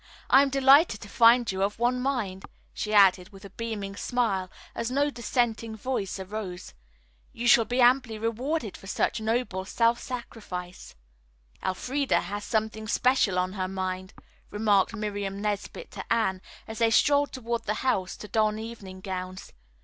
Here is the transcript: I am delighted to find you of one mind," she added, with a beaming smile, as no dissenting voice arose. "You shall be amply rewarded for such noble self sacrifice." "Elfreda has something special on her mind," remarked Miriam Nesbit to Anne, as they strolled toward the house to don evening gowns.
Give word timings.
I 0.31 0.41
am 0.41 0.49
delighted 0.49 0.99
to 1.01 1.07
find 1.07 1.51
you 1.51 1.61
of 1.61 1.77
one 1.77 2.01
mind," 2.01 2.45
she 2.73 2.91
added, 2.91 3.29
with 3.29 3.45
a 3.45 3.51
beaming 3.51 3.95
smile, 3.95 4.49
as 4.73 4.89
no 4.89 5.11
dissenting 5.11 5.75
voice 5.75 6.17
arose. 6.19 6.73
"You 7.33 7.47
shall 7.47 7.65
be 7.65 7.81
amply 7.81 8.17
rewarded 8.17 8.75
for 8.75 8.87
such 8.87 9.19
noble 9.21 9.63
self 9.63 9.99
sacrifice." 9.99 10.95
"Elfreda 11.63 12.21
has 12.21 12.43
something 12.43 12.87
special 12.87 13.37
on 13.37 13.53
her 13.53 13.67
mind," 13.67 14.15
remarked 14.49 14.95
Miriam 14.95 15.39
Nesbit 15.39 15.91
to 15.91 16.03
Anne, 16.11 16.41
as 16.67 16.79
they 16.79 16.89
strolled 16.89 17.31
toward 17.31 17.65
the 17.65 17.75
house 17.85 18.17
to 18.17 18.27
don 18.27 18.57
evening 18.57 19.01
gowns. 19.01 19.53